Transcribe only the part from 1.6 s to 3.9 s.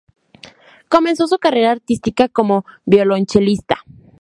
artística como violonchelista.